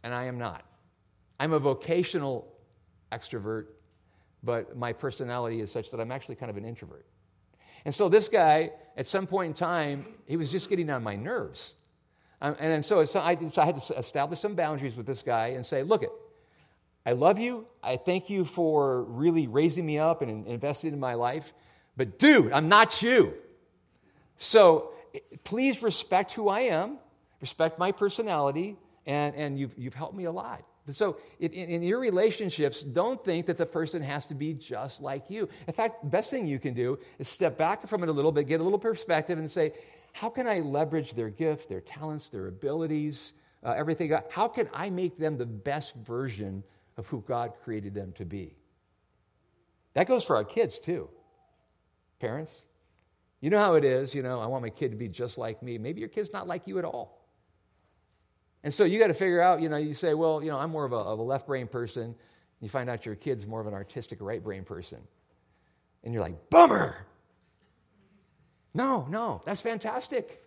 [0.03, 0.63] and I am not.
[1.41, 2.47] I'm a vocational
[3.11, 3.67] extrovert,
[4.43, 7.07] but my personality is such that I'm actually kind of an introvert.
[7.85, 11.17] And so this guy, at some point in time, he was just getting on my
[11.17, 11.75] nerves.
[12.43, 15.49] Um, and so, so, I, so I had to establish some boundaries with this guy
[15.49, 16.11] and say, look, it,
[17.05, 17.67] I love you.
[17.83, 21.53] I thank you for really raising me up and investing in my life.
[21.97, 23.35] But dude, I'm not you.
[24.37, 24.93] So
[25.45, 26.99] please respect who I am,
[27.41, 30.63] respect my personality, and, and you've, you've helped me a lot.
[30.93, 35.49] So, in, your relationships, don't think that the person has to be just like you.
[35.67, 38.33] In fact, the best thing you can do is step back from it a little
[38.33, 39.73] bit, get a little perspective, and say,
[40.13, 44.13] how can I leverage their gift, their talents, their abilities, uh, everything?
[44.31, 46.65] How can I make them the best version
[46.97, 48.57] of who God created them to be?
[49.95, 51.09] That goes for our kids, too.
[52.21, 52.67] Parents,
[53.41, 55.63] you know how it is, you know, I want my kid to be just like
[55.63, 55.79] me.
[55.79, 57.20] Maybe your kid's not like you at all.
[58.63, 60.71] And so you got to figure out, you know, you say, well, you know, I'm
[60.71, 62.15] more of a, of a left brain person.
[62.61, 64.99] You find out your kid's more of an artistic right brain person.
[66.05, 66.97] And you're like, bummer.
[68.75, 70.43] No, no, that's fantastic.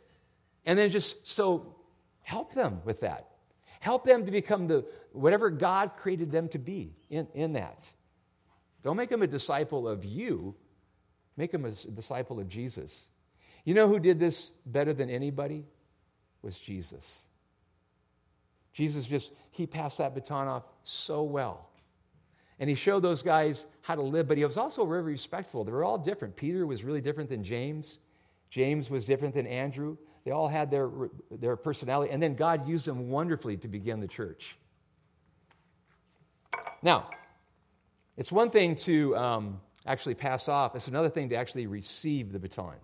[0.65, 1.75] And then just so
[2.21, 3.29] help them with that.
[3.79, 7.85] Help them to become the whatever God created them to be in, in that.
[8.83, 10.55] Don't make them a disciple of you,
[11.35, 13.07] make them a disciple of Jesus.
[13.65, 15.65] You know who did this better than anybody?
[16.41, 17.25] Was Jesus.
[18.73, 21.69] Jesus just, he passed that baton off so well.
[22.59, 25.63] And he showed those guys how to live, but he was also very respectful.
[25.63, 26.35] They were all different.
[26.35, 27.99] Peter was really different than James.
[28.49, 29.97] James was different than Andrew.
[30.23, 30.89] They all had their,
[31.31, 32.11] their personality.
[32.11, 34.55] And then God used them wonderfully to begin the church.
[36.81, 37.09] Now,
[38.17, 42.39] it's one thing to um, actually pass off, it's another thing to actually receive the
[42.39, 42.75] baton.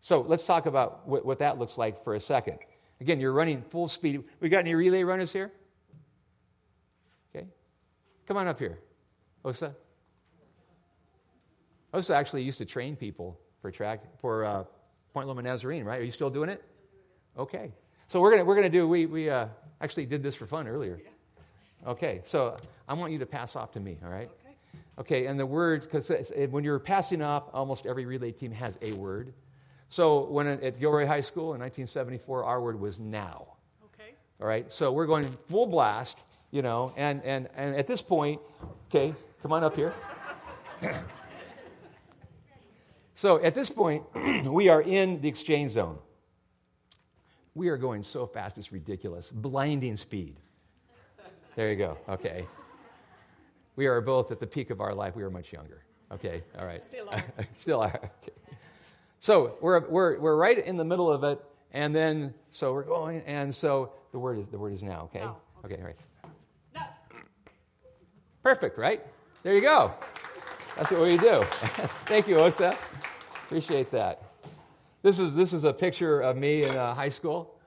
[0.00, 2.58] So let's talk about what, what that looks like for a second.
[3.00, 4.24] Again, you're running full speed.
[4.40, 5.52] We got any relay runners here?
[7.34, 7.46] Okay.
[8.26, 8.78] Come on up here.
[9.44, 9.74] Osa?
[11.94, 14.64] Osa actually used to train people for track for uh,
[15.14, 16.00] Point Loma Nazarene, right?
[16.00, 16.62] Are you still doing it?
[17.38, 17.72] Okay.
[18.08, 19.46] So we're gonna we're gonna do we we uh,
[19.80, 21.00] actually did this for fun earlier.
[21.86, 22.20] Okay.
[22.24, 22.56] So
[22.88, 23.96] I want you to pass off to me.
[24.04, 24.28] All right.
[24.28, 24.56] Okay.
[24.98, 25.26] Okay.
[25.26, 29.32] And the word because when you're passing off, almost every relay team has a word.
[29.88, 33.46] So when at Gilroy High School in 1974, our word was now.
[33.94, 34.14] Okay.
[34.40, 34.70] All right.
[34.70, 38.40] So we're going full blast, you know, and and and at this point,
[38.88, 39.94] okay, come on up here.
[43.18, 44.04] So at this point,
[44.44, 45.98] we are in the exchange zone.
[47.56, 49.32] We are going so fast, it's ridiculous.
[49.32, 50.36] Blinding speed.
[51.56, 51.98] There you go.
[52.08, 52.46] Okay.
[53.74, 55.16] We are both at the peak of our life.
[55.16, 55.82] We are much younger.
[56.12, 56.44] Okay.
[56.56, 56.80] All right.
[56.80, 57.24] Still are.
[57.58, 58.12] Still are.
[58.22, 58.32] Okay.
[59.20, 61.42] So we're, we're, we're right in the middle of it.
[61.72, 65.20] And then, so we're going, and so the word is, the word is now, okay?
[65.20, 65.36] No.
[65.64, 65.96] Okay, right.
[66.74, 66.82] No.
[68.42, 69.04] Perfect, right?
[69.42, 69.92] There you go.
[70.76, 71.42] That's what we do.
[72.06, 72.76] Thank you, Osa.
[73.44, 74.22] Appreciate that.
[75.02, 77.58] This is, this is a picture of me in uh, high school.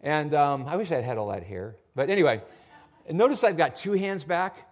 [0.00, 1.76] And um, I wish I'd had all that hair.
[1.94, 2.42] But anyway,
[3.10, 4.68] notice I've got two hands back.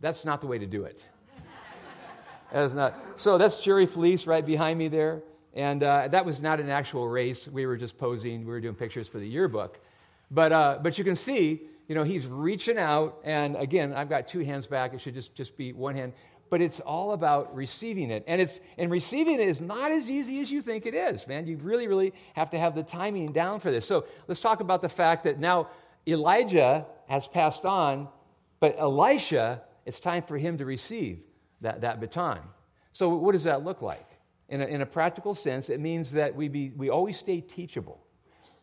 [0.00, 1.06] That's not the way to do it.
[2.52, 2.94] That is not.
[3.16, 5.22] So that's Jerry Fleece right behind me there.
[5.54, 7.48] And uh, that was not an actual race.
[7.48, 8.40] We were just posing.
[8.40, 9.78] We were doing pictures for the yearbook.
[10.30, 13.18] But, uh, but you can see, you know, he's reaching out.
[13.24, 14.94] And again, I've got two hands back.
[14.94, 16.12] It should just, just be one hand
[16.50, 18.24] but it's all about receiving it.
[18.26, 21.46] And it's and receiving it is not as easy as you think it is, man.
[21.46, 23.86] You really, really have to have the timing down for this.
[23.86, 25.70] So let's talk about the fact that now
[26.06, 28.06] Elijah has passed on,
[28.60, 31.22] but Elisha, it's time for him to receive
[31.62, 32.40] that, that baton.
[32.92, 34.06] So what does that look like?
[34.48, 38.04] In a, in a practical sense, it means that we, be, we always stay teachable.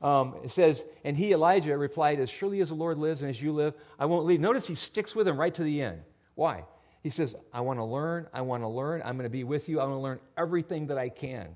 [0.01, 3.41] Um, it says, and he, Elijah, replied, As surely as the Lord lives and as
[3.41, 4.39] you live, I won't leave.
[4.39, 6.01] Notice he sticks with him right to the end.
[6.35, 6.63] Why?
[7.01, 9.67] He says, I want to learn, I want to learn, I'm going to be with
[9.67, 11.55] you, I want to learn everything that I can.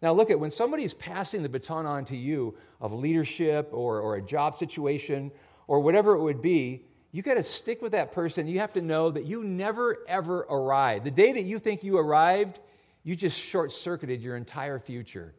[0.00, 4.14] Now, look at when somebody's passing the baton on to you of leadership or, or
[4.16, 5.32] a job situation
[5.66, 8.46] or whatever it would be, you got to stick with that person.
[8.46, 11.04] You have to know that you never, ever arrived.
[11.04, 12.60] The day that you think you arrived,
[13.02, 15.34] you just short circuited your entire future.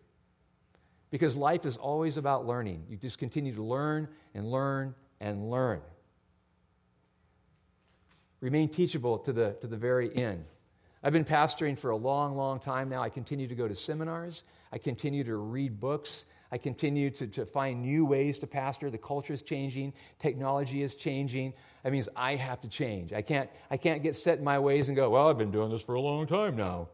[1.11, 2.85] Because life is always about learning.
[2.89, 5.81] You just continue to learn and learn and learn.
[8.41, 10.45] Remain teachable to the, to the very end.
[11.03, 13.01] I've been pastoring for a long, long time now.
[13.01, 14.43] I continue to go to seminars.
[14.71, 16.25] I continue to read books.
[16.51, 18.89] I continue to, to find new ways to pastor.
[18.89, 21.53] The culture is changing, technology is changing.
[21.83, 23.13] That means I have to change.
[23.13, 25.71] I can't, I can't get set in my ways and go, well, I've been doing
[25.71, 26.89] this for a long time now.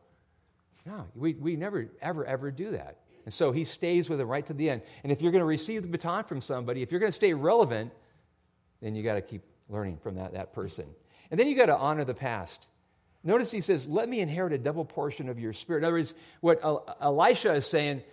[0.85, 2.99] No, we, we never, ever, ever do that.
[3.25, 4.83] And so he stays with them right to the end.
[5.03, 7.33] And if you're going to receive the baton from somebody, if you're going to stay
[7.33, 7.91] relevant,
[8.81, 10.85] then you got to keep learning from that, that person.
[11.31, 12.67] And then you got to honor the past.
[13.23, 15.79] Notice he says, Let me inherit a double portion of your spirit.
[15.79, 16.59] In other words, what
[17.01, 18.03] Elisha is saying,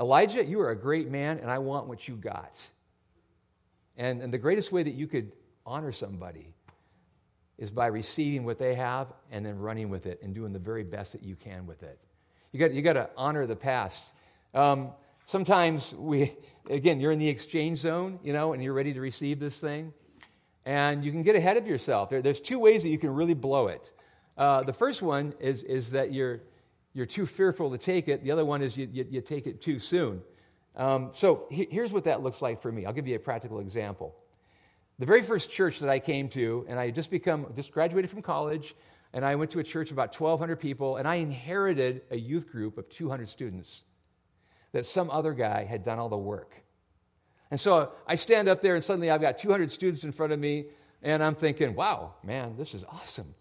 [0.00, 2.66] Elijah, you are a great man, and I want what you got.
[3.96, 5.32] And, and the greatest way that you could
[5.66, 6.54] honor somebody
[7.58, 10.84] is by receiving what they have and then running with it and doing the very
[10.84, 11.98] best that you can with it.
[12.52, 14.14] You got, you got to honor the past.
[14.54, 14.90] Um,
[15.26, 16.36] sometimes we,
[16.70, 19.92] again, you're in the exchange zone, you know, and you're ready to receive this thing
[20.68, 22.10] and you can get ahead of yourself.
[22.10, 23.90] There, there's two ways that you can really blow it.
[24.36, 26.42] Uh, the first one is, is that you're,
[26.98, 29.60] you're too fearful to take it, the other one is you, you, you take it
[29.60, 30.20] too soon.
[30.74, 32.86] Um, so he, here's what that looks like for me.
[32.86, 34.16] I'll give you a practical example.
[34.98, 38.10] The very first church that I came to, and I had just become, just graduated
[38.10, 38.74] from college,
[39.12, 42.50] and I went to a church of about 1,200 people, and I inherited a youth
[42.50, 43.84] group of 200 students
[44.72, 46.52] that some other guy had done all the work.
[47.52, 50.40] And so I stand up there, and suddenly I've got 200 students in front of
[50.40, 50.66] me,
[51.00, 53.36] and I'm thinking, wow, man, this is awesome.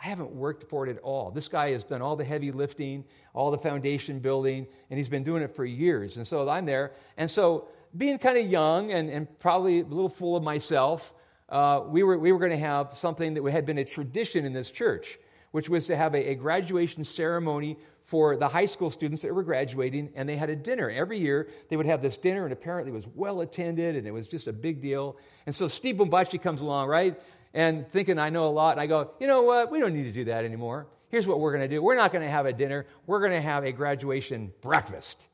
[0.00, 1.30] I haven't worked for it at all.
[1.30, 5.24] This guy has done all the heavy lifting, all the foundation building, and he's been
[5.24, 6.16] doing it for years.
[6.16, 6.92] And so I'm there.
[7.16, 11.12] And so, being kind of young and, and probably a little full of myself,
[11.48, 14.52] uh, we were, we were going to have something that had been a tradition in
[14.52, 15.18] this church,
[15.52, 19.42] which was to have a, a graduation ceremony for the high school students that were
[19.42, 20.88] graduating, and they had a dinner.
[20.88, 24.12] Every year, they would have this dinner, and apparently it was well attended, and it
[24.12, 25.16] was just a big deal.
[25.44, 27.20] And so Steve Bombachi comes along, right?
[27.58, 29.72] And thinking I know a lot, and I go, you know what?
[29.72, 30.86] We don't need to do that anymore.
[31.08, 33.32] Here's what we're going to do we're not going to have a dinner, we're going
[33.32, 35.26] to have a graduation breakfast.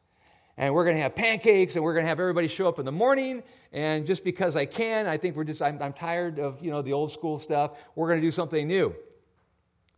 [0.57, 2.87] And we're going to have pancakes, and we're going to have everybody show up in
[2.87, 3.43] the morning.
[3.75, 6.81] And just because I can, I think we're just, I'm, I'm tired of, you know,
[6.81, 7.73] the old school stuff.
[7.95, 8.95] We're going to do something new.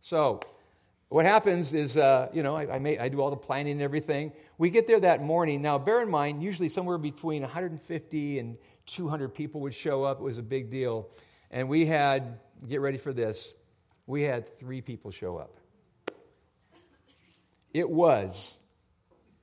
[0.01, 0.41] So
[1.07, 3.81] what happens is, uh, you know, I, I, may, I do all the planning and
[3.81, 4.33] everything.
[4.57, 5.61] We get there that morning.
[5.61, 10.19] Now, bear in mind, usually somewhere between 150 and 200 people would show up.
[10.19, 11.07] It was a big deal.
[11.51, 13.53] And we had, get ready for this,
[14.05, 15.57] we had three people show up.
[17.73, 18.57] It was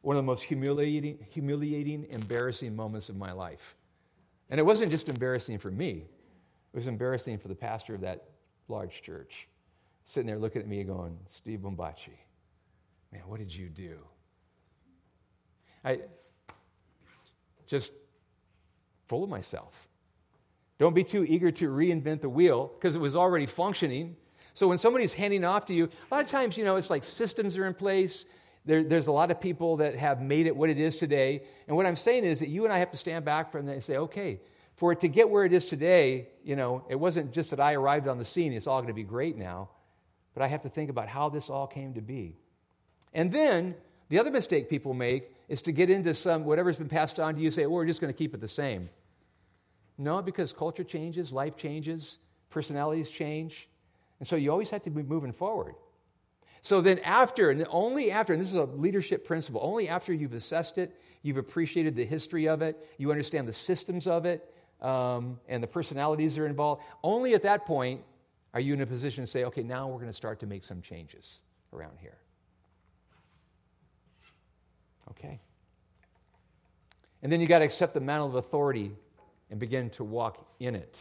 [0.01, 3.77] one of the most humiliating, humiliating, embarrassing moments of my life.
[4.51, 6.05] And it wasn't just embarrassing for me,
[6.73, 8.29] it was embarrassing for the pastor of that
[8.69, 9.49] large church,
[10.05, 12.19] sitting there looking at me going, Steve Bombachi,
[13.13, 13.99] man, what did you do?
[15.85, 16.01] I
[17.67, 17.93] just
[19.07, 19.89] full of myself.
[20.79, 24.17] Don't be too eager to reinvent the wheel because it was already functioning.
[24.55, 27.05] So when somebody's handing off to you, a lot of times, you know, it's like
[27.05, 28.25] systems are in place.
[28.65, 31.43] There, there's a lot of people that have made it what it is today.
[31.69, 33.73] And what I'm saying is that you and I have to stand back from that
[33.73, 34.41] and say, okay,
[34.75, 37.75] for it to get where it is today, you know, it wasn't just that I
[37.75, 39.71] arrived on the scene, it's all going to be great now.
[40.35, 42.37] But I have to think about how this all came to be.
[43.13, 43.77] And then
[44.09, 47.41] the other mistake people make is to get into some, whatever's been passed on to
[47.41, 48.89] you, say, oh, we're just going to keep it the same.
[49.97, 52.19] No, because culture changes, life changes,
[52.51, 53.69] personalities change.
[54.19, 55.75] And so you always have to be moving forward.
[56.63, 60.33] So then, after, and only after, and this is a leadership principle, only after you've
[60.33, 65.39] assessed it, you've appreciated the history of it, you understand the systems of it, um,
[65.47, 68.01] and the personalities that are involved, only at that point
[68.55, 70.65] are you in a position to say, okay, now we're going to start to make
[70.65, 71.41] some changes
[71.73, 72.17] around here.
[75.11, 75.41] Okay.
[77.23, 78.93] And then you got to accept the mantle of authority
[79.55, 80.99] and begin to walk in it.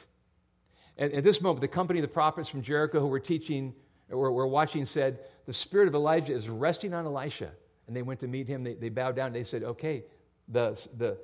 [0.95, 3.73] And at this moment, the company of the prophets from Jericho who were teaching
[4.11, 7.49] or were watching said, The spirit of Elijah is resting on Elisha.
[7.87, 8.63] And they went to meet him.
[8.63, 9.33] They, they bowed down.
[9.33, 10.03] They said, Okay,
[10.47, 11.17] the, the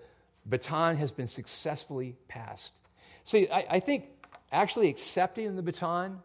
[0.43, 2.73] baton has been successfully passed.
[3.25, 4.05] See, I, I think
[4.51, 6.23] actually accepting the baton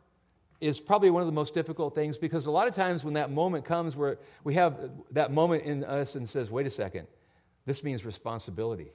[0.63, 3.31] is probably one of the most difficult things because a lot of times when that
[3.31, 7.09] moment comes where we have that moment in us and says, wait a second,
[7.67, 8.91] this means responsibility.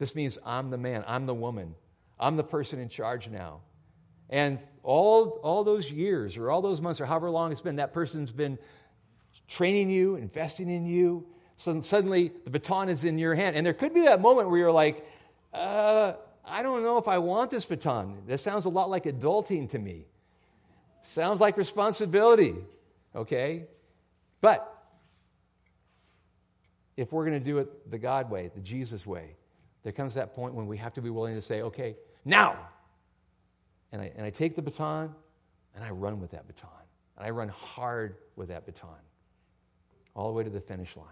[0.00, 1.74] This means I'm the man, I'm the woman,
[2.18, 3.60] I'm the person in charge now.
[4.30, 7.92] And all, all those years or all those months or however long it's been, that
[7.92, 8.58] person's been
[9.46, 11.26] training you, investing in you.
[11.56, 13.56] So suddenly the baton is in your hand.
[13.56, 15.06] And there could be that moment where you're like,
[15.52, 16.14] uh,
[16.46, 18.22] I don't know if I want this baton.
[18.26, 20.06] That sounds a lot like adulting to me.
[21.02, 22.54] Sounds like responsibility,
[23.14, 23.66] okay?
[24.40, 24.66] But
[26.96, 29.36] if we're going to do it the God way, the Jesus way,
[29.82, 32.56] there comes that point when we have to be willing to say, okay, now.
[33.92, 35.14] And I, and I take the baton
[35.74, 36.70] and I run with that baton.
[37.16, 38.88] And I run hard with that baton
[40.14, 41.06] all the way to the finish line.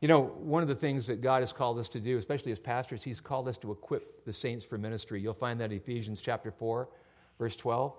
[0.00, 2.58] You know, one of the things that God has called us to do, especially as
[2.58, 5.20] pastors, He's called us to equip the saints for ministry.
[5.20, 6.88] You'll find that in Ephesians chapter 4,
[7.38, 7.94] verse 12.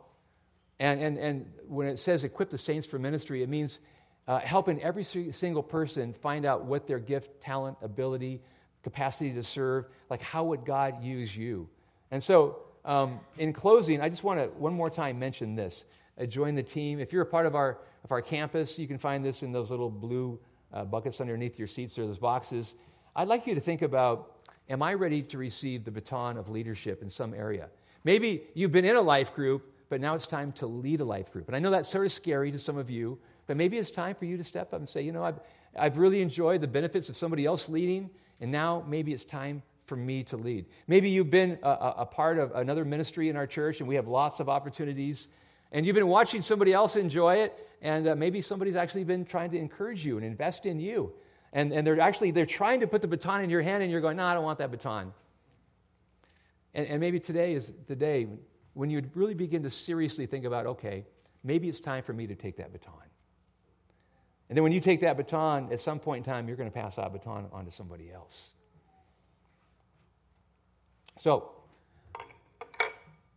[0.79, 3.79] And, and, and when it says equip the saints for ministry, it means
[4.27, 8.41] uh, helping every single person find out what their gift, talent, ability,
[8.83, 11.67] capacity to serve, like how would God use you?
[12.11, 15.85] And so, um, in closing, I just want to one more time mention this.
[16.19, 16.99] Uh, join the team.
[16.99, 19.71] If you're a part of our, of our campus, you can find this in those
[19.71, 20.39] little blue
[20.73, 22.75] uh, buckets underneath your seats or those boxes.
[23.15, 24.37] I'd like you to think about
[24.69, 27.69] Am I ready to receive the baton of leadership in some area?
[28.03, 31.31] Maybe you've been in a life group, but now it's time to lead a life
[31.31, 31.47] group.
[31.47, 34.15] And I know that's sort of scary to some of you, but maybe it's time
[34.15, 35.39] for you to step up and say, you know, I've,
[35.77, 39.95] I've really enjoyed the benefits of somebody else leading, and now maybe it's time for
[39.95, 40.65] me to lead.
[40.85, 44.07] Maybe you've been a, a, part of another ministry in our church, and we have
[44.07, 45.29] lots of opportunities,
[45.71, 49.51] and you've been watching somebody else enjoy it, and uh, maybe somebody's actually been trying
[49.51, 51.13] to encourage you and invest in you.
[51.53, 54.01] And, and they're actually they're trying to put the baton in your hand, and you're
[54.01, 55.13] going, no, I don't want that baton.
[56.73, 58.27] And, and maybe today is the day
[58.73, 61.05] when you really begin to seriously think about, okay,
[61.43, 62.93] maybe it's time for me to take that baton.
[64.49, 66.75] And then when you take that baton, at some point in time, you're going to
[66.75, 68.53] pass that baton on to somebody else.
[71.19, 71.51] So,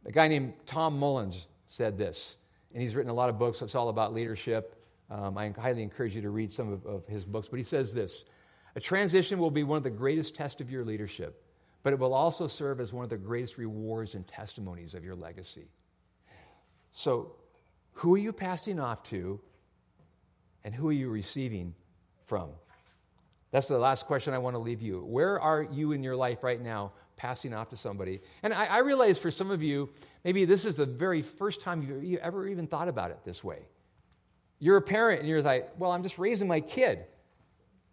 [0.07, 2.37] a guy named Tom Mullins said this
[2.73, 3.63] and he's written a lot of books.
[3.63, 4.77] It's all about leadership.
[5.11, 7.49] Um, I highly encourage you to read some of, of his books.
[7.49, 8.25] But he says this
[8.77, 11.45] A transition will be one of the greatest tests of your leadership,
[11.83, 15.17] but it will also serve as one of the greatest rewards and testimonies of your
[15.17, 15.69] legacy.
[16.93, 17.35] So,
[17.95, 19.41] who are you passing off to,
[20.65, 21.75] and who are you receiving
[22.27, 22.51] from?
[23.51, 25.01] That's the last question I want to leave you.
[25.01, 28.21] Where are you in your life right now passing off to somebody?
[28.43, 29.89] And I, I realize for some of you,
[30.25, 33.61] Maybe this is the very first time you've ever even thought about it this way.
[34.59, 37.05] You're a parent and you're like, well, I'm just raising my kid.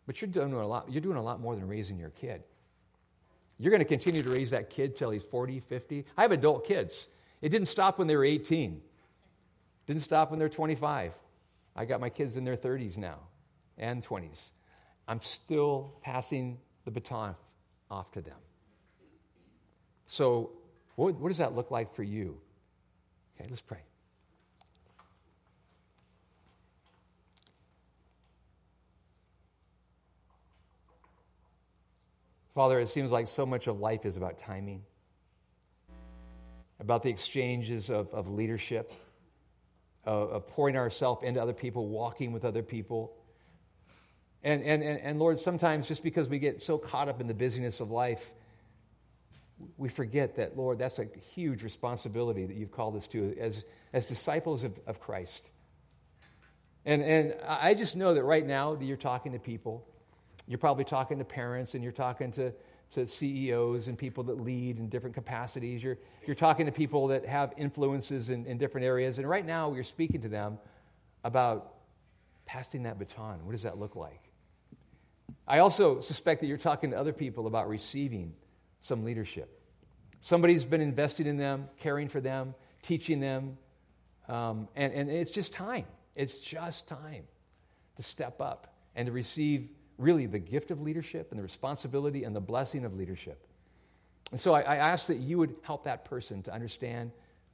[0.05, 2.43] But you're doing a lot, you're doing a lot more than raising your kid.
[3.57, 6.05] You're going to continue to raise that kid till he's 40, 50.
[6.17, 7.07] I have adult kids.
[7.41, 8.81] It didn't stop when they were 18.
[9.87, 11.13] Didn't stop when they're 25.
[11.77, 13.19] I got my kids in their 30s now
[13.77, 14.49] and 20s.
[15.07, 17.35] I'm still passing the baton
[17.91, 18.37] off to them.
[20.07, 20.51] So,
[20.95, 22.39] what, what does that look like for you?
[23.39, 23.79] Okay, let's pray.
[32.55, 34.81] Father, it seems like so much of life is about timing,
[36.79, 38.91] about the exchanges of, of leadership,
[40.07, 43.13] of, of pouring ourselves into other people, walking with other people.
[44.41, 47.33] And, and, and, and Lord, sometimes just because we get so caught up in the
[47.33, 48.31] busyness of life,
[49.75, 54.05] we forget that, Lord, that's a huge responsibility that you've called us to as, as
[54.05, 55.49] disciples of, of Christ.
[56.85, 59.85] And, and I just know that right now that you're talking to people.
[60.47, 62.53] You're probably talking to parents and you're talking to,
[62.91, 65.83] to CEOs and people that lead in different capacities.
[65.83, 69.17] You're, you're talking to people that have influences in, in different areas.
[69.17, 70.57] And right now, you're speaking to them
[71.23, 71.75] about
[72.45, 73.45] passing that baton.
[73.45, 74.21] What does that look like?
[75.47, 78.33] I also suspect that you're talking to other people about receiving
[78.79, 79.61] some leadership.
[80.21, 83.57] Somebody's been investing in them, caring for them, teaching them,
[84.27, 85.85] um, and, and it's just time.
[86.15, 87.23] It's just time
[87.95, 92.35] to step up and to receive really the gift of leadership and the responsibility and
[92.35, 93.47] the blessing of leadership.
[94.31, 97.11] And so I, I ask that you would help that person to understand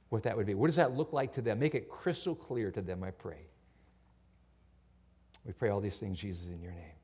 [0.08, 0.54] what that would be.
[0.54, 1.58] What does that look like to them?
[1.58, 3.46] Make it crystal clear to them, I pray.
[5.44, 6.94] We pray all these things, Jesus, in your name.